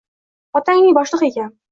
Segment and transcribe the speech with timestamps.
[0.59, 1.53] Otangning boshlig`i ekan